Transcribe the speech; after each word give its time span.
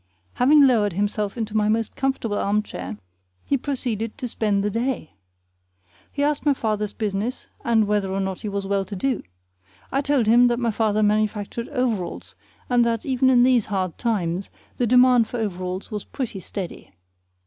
Having 0.33 0.65
lowered 0.65 0.93
himself 0.93 1.37
into 1.37 1.55
my 1.55 1.69
most 1.69 1.95
comfortable 1.95 2.39
armchair, 2.39 2.97
he 3.45 3.55
proceeded 3.55 4.17
to 4.17 4.27
spend 4.27 4.63
the 4.63 4.71
day. 4.71 5.13
He 6.11 6.23
asked 6.23 6.43
my 6.43 6.55
father's 6.55 6.91
business, 6.91 7.45
and 7.63 7.85
whether 7.85 8.11
or 8.11 8.19
not 8.19 8.41
he 8.41 8.49
was 8.49 8.65
well 8.65 8.83
to 8.85 8.95
do. 8.95 9.21
I 9.91 10.01
told 10.01 10.25
him 10.25 10.47
that 10.47 10.57
my 10.57 10.71
father 10.71 11.03
manufactured 11.03 11.69
overalls, 11.69 12.33
and 12.67 12.83
that, 12.83 13.05
even 13.05 13.29
in 13.29 13.43
these 13.43 13.67
hard 13.67 13.99
times, 13.99 14.49
the 14.77 14.87
demand 14.87 15.27
for 15.27 15.37
overalls 15.37 15.91
was 15.91 16.03
pretty 16.03 16.39
steady. 16.39 16.93